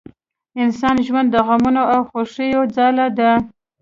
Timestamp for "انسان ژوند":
0.63-1.27